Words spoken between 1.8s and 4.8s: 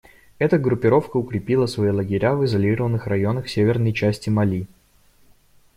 лагеря в изолированных районах северной части Мали.